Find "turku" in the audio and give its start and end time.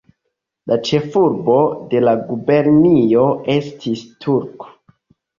4.27-4.71